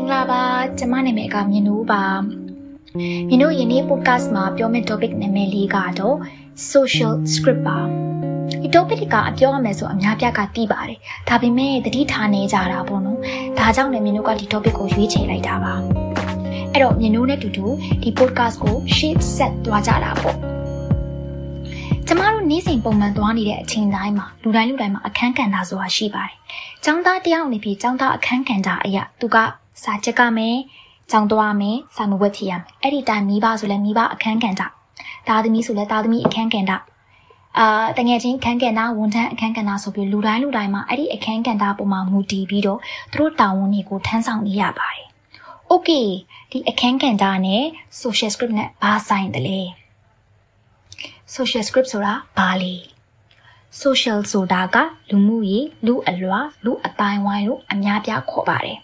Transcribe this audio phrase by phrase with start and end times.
[0.00, 0.42] င်္ဂလာပါ
[0.78, 2.04] ကျမနာမည်ကမြင်လို့ပါ
[3.28, 6.16] မြင်တို့ယနေ့ podcast မှာပြောမယ့် topic နာမည်လေးကတော့
[6.72, 7.78] social script ပါ
[8.62, 13.18] ဒီ topic ကအပြောရမယ်ဆိုအများပြားကသိပါတယ်ဒါပေမဲ့တတိထားနေကြတာပေါ့နော်
[13.58, 15.74] ဒါကြောင့်လည်းမြင်တို့ကဒီ topic ကိုရွေးချယ်လိုက်တာပါ
[16.72, 17.66] အဲ့တော့မြင်တို့နဲ့တူတူ
[18.02, 20.36] ဒီ podcast ကို shape set သွားကြတာပေါ့
[22.06, 26.36] ကျမတို့နေ့စဉ်ပုံမှန်သွားနေတဲ့အချိန်တိုင်းမှာလူတိုင်းလူတိုင်းမှာအခန်းကဏ္ဍဆိုတာရှိပါတယ်။
[26.84, 29.38] ကျောင်းသားတယောက်အနေဖြင့်ကျောင်းသားအခန်းကဏ္ဍအရာသူက
[29.82, 30.54] စာချက်ကမယ်၊
[31.10, 34.62] ကျောင်းသွားမယ်၊စာမဝတ်ဖြစ်ရမယ်။အဲ့ဒီတိုင်းမိဘဆိုလဲမိဘအခန်းကဏ္ဍ။
[35.28, 36.72] သားသမီးဆိုလဲသားသမီးအခန်းကဏ္ဍ။
[37.58, 42.80] အာတငယ်ချင်းအခန်းကဏ္ဍဝန်ထမ်းအခန်းကဏ္ဍဆိုပြီးလူတိုင်းလူတိုင်းမှာအဲ့ဒီအခန်းကဏ္ဍပုံမှာမူတည်ပြီးတော့
[43.12, 45.06] သူတို့တာဝန်တွေကိုထမ်းဆောင်နေရပါတယ်။
[45.72, 46.06] Okay
[46.50, 47.62] ဒီအခန်းကဏ္ဍနဲ့
[48.00, 49.60] social script နဲ့ဘာဆိုင်တယ်လဲ
[51.34, 52.74] social script ဆိုတာဘာလဲ
[53.82, 54.76] social ဆိုတာက
[55.10, 58.78] လူမှုရေးလူအလွာလူအတိုင်းဝိုင်းလို့အများပြခေါ်ပါတယ်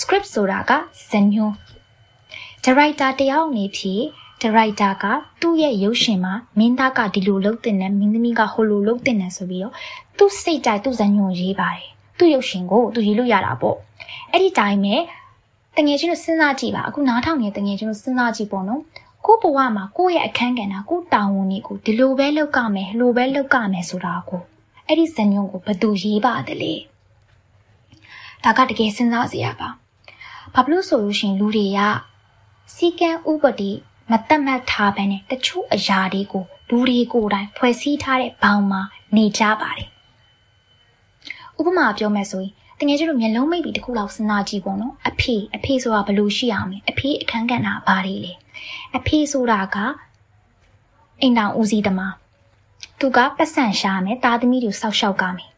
[0.00, 0.72] script ဆိုတာက
[1.08, 1.56] ဇာတ်ညွှန်း
[2.64, 4.04] director တယောက်အနေဖြင့်
[4.42, 5.04] director က
[5.40, 9.74] သူ့ရဲ့ရုပ်ရှင်မှာမင်းသားကဒီလိုလုပ်တင်တယ်မင်းသမီးကဟိုလိုလုပ်တင်တယ်ဆိုပြီးတော့
[10.18, 13.76] သူ့စိတ်ကြိုက်သူ့ဇာတ်ညွှန်းရေးပါတယ်သူ့ရုပ်ရှင်ကိုသူရေးလို့ရတာပေါ့
[14.32, 14.94] အဲ့ဒီတိုင်းပဲ
[15.76, 18.80] တငယ်ချင်းတို့စဉ်းစားကြည့်ပါအခုနားထောင်နေတဲ့တငယ်ချင်းတို့စဉ်းစားကြည့်ပေါ့နော်
[19.26, 24.40] ကိုဘဝမှာကိုယ့်ရဲ့အခန်းကဏ္ဍကိုတာဝန်တွေကိုဒီလိုပဲလုပ်ကမယ်ဟလိုပဲလုပ်ကမယ်ဆိုတာကို
[24.86, 26.74] အဲ့ဒီဇညုံကိုဘယ်သူရေးပါတယ်လဲ
[28.44, 29.68] ဒါကတကယ်စဉ်းစားစရာပါ
[30.54, 31.80] ဘာလို့ဆိုလို့ရှင်လူတွေက
[32.74, 33.70] စီကံဥပဒေ
[34.10, 38.80] မတတ်မှတ်ထားဘဲနဲ့တချို့အရာတွေကိုလူတွေကိုယ်တိုင်ဖွဲ့စည်းထားတဲ့ဘောင်မှာ
[39.16, 39.88] နေကြပါတယ်
[41.58, 48.32] ဥပမာပြောမယ်ဆိုရင်တကယ်ကျတော့မျက်လုံးမိတ်ပြီးတခုလောက်စဉ်းစားကြည့်ပေါ့နော်အဖေအဖေဆိုတာဘယ်လိုရှိအောင်လဲအဖေအခန်းကဏ္ဍဘာတွေလဲ
[48.96, 49.76] အဖေဆိုတာက
[51.20, 52.14] အိမ်တော်ဦးစီးသမား
[53.00, 55.50] သူကပတ်စံရှာမယ်တာသမီးတွေစောက်ရှောက်ကမယ်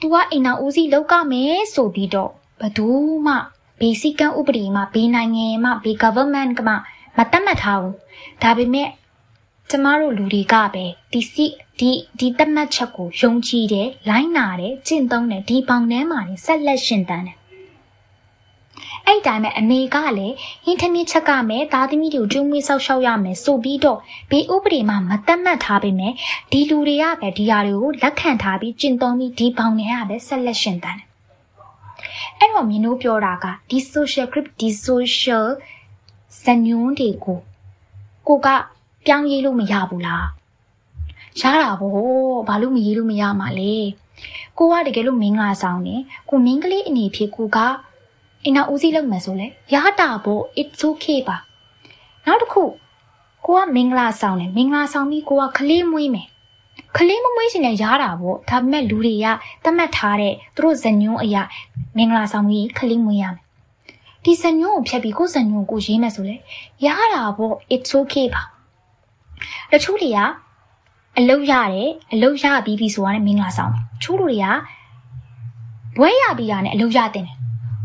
[0.00, 2.86] သူကအိမ်တော်ဦးစီးလောက်ကမယ်ဆိုပြီးတော့ဘသူ
[3.26, 3.34] မှ
[3.80, 6.74] ဘေးစည်းကမ်းဥပဒေမှာဘေးနိုင်ငံမှာဘေး government ကမှ
[7.16, 7.94] မတတ်မှတ်ထားဘူး
[8.42, 8.88] ဒါပေမဲ့
[9.70, 11.46] ကျမတို့လူတွေကပဲဒီစီ
[11.78, 17.38] ဒီဒီတတ်မှတ်ချက်ကိုယုံကြည်တယ်လိုင်းနာတယ်ကျင့်သုံးတယ်ဒီပေါင်ထဲမှာနေဆက်လက်ရှင်တန်းတယ်
[19.06, 20.34] အဲ့တိုင်းပဲအမေကလည်း
[20.64, 23.98] ဟင်းထမင်းချက်ကမယ်သားသမီးတွေကိုကျွေးမွေးဆောက်ရှောက်ရမယ်ဆိုပြီးတော့
[24.30, 26.12] ဘေးဥပဒေမှာမတတ်မှတ်ထားပေမဲ့
[26.52, 31.07] ဒီလူတွေကပဲဒီဟာတွေကိုလက်ခံထားပြီးကျင့်သုံးပြီးဒီပေါင်ထဲကပဲဆက်လက်ရှင်တန်းတယ်
[32.38, 35.44] အဲ့တော့မင်းတို့ပြောတာကဒီ social group ဒီ social
[36.42, 37.38] ဇညွန်းတွေကို
[38.26, 38.48] ကိုက
[39.06, 40.26] ပြောင်းရေးလို့မရဘူးလား
[41.40, 41.96] ရတာဗော
[42.48, 43.74] ဘာလို့မရေးလို့မရမှာလဲ
[44.58, 45.94] ကိုကတကယ်လို့မင်္ဂလာဆောင်နေ
[46.28, 47.58] ကိုမင်းကလေးအနေဖြင့်ကိုက
[48.44, 51.36] အင်နာဦးစီးလုပ်မယ်ဆိုလဲရတာဗော it's okay ပါ
[52.26, 52.64] နောက်တစ်ခု
[53.46, 56.28] ကိုကမင်္ဂလာဆောင်တယ်မင်္ဂလာဆောင်ပြီးကိုကကလေးမွေးမယ်
[56.96, 59.26] ကလေးမမွေးရှင်လည်းရတာဗောဒါပေမဲ့လူတွေက
[59.64, 61.42] သတ်မှတ်ထားတဲ့သူတို့ဇညွန်းအရာ
[61.96, 63.42] မင်္ဂလာဆောင်ပြီးကလေးမွေးရမယ်
[64.24, 66.36] ဒီဇညွန်းကိုဖျက်ပြီးကိုဇညွန်းကိုရေးမယ်ဆိုလဲ
[66.84, 68.42] ရတာဗော it's okay ပါ
[69.72, 70.18] တချို့တွေက
[71.18, 73.72] အလုတ်ရတယ်အလုတ်ရပြီးပြီဆိုတော့မင်္ဂလာဆောင်
[74.02, 74.46] ချို့လူတွေက
[75.98, 77.36] ဘွဲရပြီးတာနဲ့အလုတ်ရတင်တယ်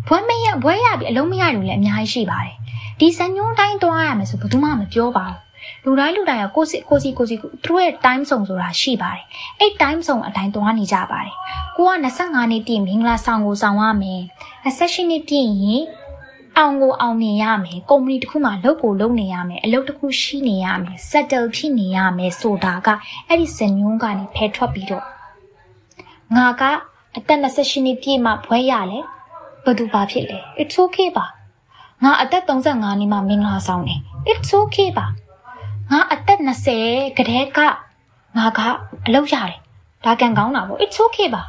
[0.07, 2.55] ဘွဲမရဘွဲရပြီးအလုံးမရလို့လည်းအများကြီးရှိပါတယ်
[2.99, 5.39] ဒီစံညွှန်းတိုင်းသွားရမယ်ဆိုဘယ်သူမှမပြောပါဘူး
[5.85, 9.23] လူတိုင်းလူတိုင်းကကိုစီကိုစီကိုစီသူတို့ရဲ့ time စုံဆိုတာရှိပါတယ်
[9.59, 11.35] အဲ့ time စုံအတိုင်းသွားနေကြပါတယ်
[11.77, 14.21] ကိုက25နှစ်ပြည့်မင်္ဂလာဆောင်ကိုဆောင်ရမယ်
[14.63, 15.83] 28နှစ်ပြည့်ရင်
[16.57, 22.87] အောင်ကိုအောင်မြင်ရမယ်ကုမ္ပဏီတစ်ခုမှလုပ်ကိုလုပ်နေရမယ်အလုပ်တစ်ခုရှိနေရမယ် settle ဖြစ်နေရမယ်ဆိုတာက
[23.27, 25.05] အဲ့ဒီစညွန်းကနေဖယ်ထွက်ပြီးတော့
[26.35, 26.63] ငါက
[27.17, 28.99] အသက်28နှစ်ပြည့်မှဘွဲရလဲ
[29.63, 31.25] ဘယ်သူပါဖြစ်လဲ it's okay ပါ
[32.03, 33.99] ငါအသက်35နှစ်မှမင်္ဂလာဆောင်တယ်
[34.31, 35.07] it's okay ပါ
[35.90, 36.38] ငါအသက်
[36.78, 37.58] 20ကတည်းက
[38.36, 38.60] ငါက
[39.06, 39.56] အလုပ်ရတယ်
[40.04, 41.42] ဒါကံကောင်းတာပေါ့ it's okay ပါ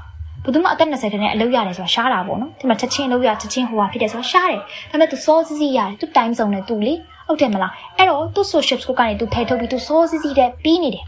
[0.44, 6.94] ဘယ်သူမှအသက်20တည်းနဲ့အလုပ်ရတယ်ဆိုတာရှားတာပေါ့နော်ဒီမှာချက်ချင်းအလုပ်ရချက်ချင်းဟိုဟာဖြစ်တယ်ဆိုတာရှားတယ်ဒါပေမဲ့ तू စောစီးစီးရတယ် तू time zone နဲ့ तू လေ
[7.28, 11.06] ဟုတ်တယ်မလားအဲ့တော့ तू social scope ကနေ तू ဖယ်ထုတ်ပြီး तू စောစီးစီးတဲ့ပြီးနေတယ်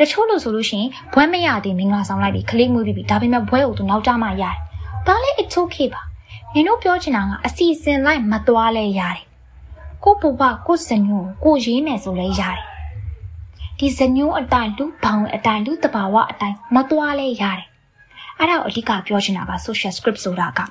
[0.00, 4.54] တချို့လို့ဆိုလို့ရှိရင်ဘွဲမရသေးမင်္ဂလာဆောင်လိုက်ပြီးခလေးမွေးပြီးဒါပေမဲ့ဘွဲကို तू နောက်ကြမှရတယ်
[5.06, 6.02] ဒါလည်း it's okay ပါ
[6.54, 9.20] နင်တို့ပြောချင်တာကအစီအစဉ်လိုက်မသွားလဲရတယ်
[10.03, 12.57] ကိုဘဘကိုစညိုကိုရေးမယ်ဆိုလဲရတယ်
[13.79, 17.61] ဒီဇညိုအတိုင်းလူဘောင်အတိုင်းလူတဘာဝအတိုင်းမသွားလဲရတယ်
[18.39, 20.65] အဲ့ဒါကိုအဓိကပြောချင်တာပါ social script ဆိုတာကဒါ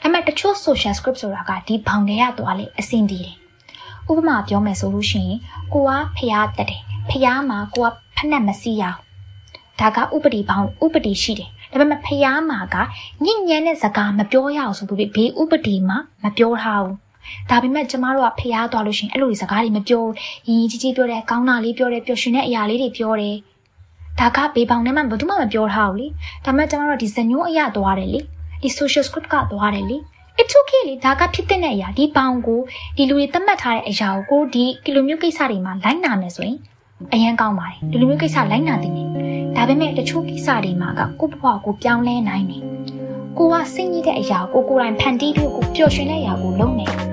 [0.00, 3.36] ပေမဲ့တချို့ social script ဆိုတာကဒီဘောင်တွေကသွားလေအဆင်ပြေတယ်
[4.10, 5.38] ဥပမာပြောမယ်ဆိုလို့ရှိရင်
[5.72, 8.98] ကိုကဖျားတက်တယ်ဖျားမှာကိုကဖက်နဲ့မစီးရအောင်
[9.80, 12.76] ဒါကဥပဒေဘောင်ဥပဒေရှိတယ်ဒါပေမဲ့ဖျားမှာက
[13.24, 16.96] ညဉ့်ညမ်းတဲ့စကားမပြောရအောင်ဆိုပြီးဘေးဥပဒေမှာမပြောထားဘူး
[17.50, 20.04] ဒါပေမဲ့ကျမတို့ကဖျားသွားလို့ရှိရင်အဲ့လိုစကားတွေမပြော
[20.48, 23.36] ရင်ကြီးကြီးပြောတယ်ကောင်းတာလေးပြောတယ်ပျော်ရွှင်တဲ့အရာလေးတွေပြောတယ်
[24.20, 26.06] ဒါကဘေးပေါင်ထဲမှာဘယ်သူမှမပြောထားဘူးလေ
[26.44, 28.20] ဒါပေမဲ့ကျမတို့ဒီဇညိုးအရာသွားတယ်လေ
[28.62, 29.96] ဒီ social script ကသွားတယ်လေ
[30.40, 32.60] it's okay လေဒါကဖြစ်တဲ့အရာဒီပေါင်ကို
[32.96, 36.58] ဒီလူတွေသတ်မှတ်ထားတဲ့အရာကိုကိုဒီဒီလိုမျိုးကိစ္စတွေမှာလိုက်နာမယ်ဆိုရင်
[37.14, 39.04] အရန်ကောင်းပါတယ်ဒီလိုမျိုးကိစ္စလိုက်နာတင်နေ
[39.56, 42.62] ဒါပေမဲ့တချို့ကိစ္စတွေမှာကကိုယ့်ဘဝကိုပြောင်းလဲနိုင်တယ်
[43.38, 47.09] ကိုကစိတ်ညစ်တဲ့အရာကိုကိုယ်တိုင်ဖန်တီးပြီးကိုပျော်ရွှင်တဲ့အရာကိုလုပ်နေ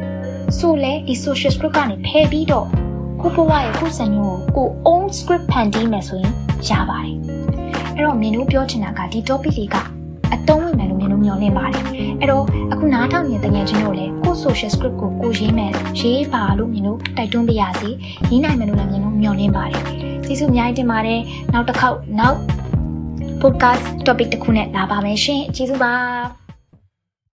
[0.60, 2.68] ဆိုလဲဒီ social script ကနေဖယ်ပြီးတော့
[3.22, 6.34] ကိုဘဝရဲ့ကိုယ်စံညို့ကို own script ဖန်တီးမယ်ဆိုရင်
[6.70, 7.16] ရပါတယ်
[7.96, 9.76] အဲ့တော့မင်းတို့ပြောချင်တာကဒီ topic တွေက
[10.34, 11.84] အတုံးဝင်မယ်လို့မင်းတို့မျှော်လင့်ပါတယ်
[12.20, 17.90] အဲ့တော့အခုနားထောင်နေတဲ့ငယ်ချင်းတို့လည်းကို social script ကိုကိုရေးမယ်ရေးပါလို့မင်းတို့တိုက်တွန်းပေးရစီ
[18.30, 19.84] ရေးနိုင်မယ်လို့လည်းမင်းတို့မျှော်လင့်ပါတယ်
[20.26, 21.20] ကျေးဇူးအများကြီးတင်ပါတယ်
[21.54, 22.38] နောက်တစ်ခေါက်နောက်
[23.42, 26.47] podcast topic တစ်ခုနဲ့လာပါမယ်ရှင်ကျေးဇူးပါ